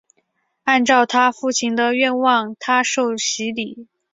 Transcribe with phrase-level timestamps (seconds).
[0.63, 3.87] 按照她父亲的愿望她受洗礼。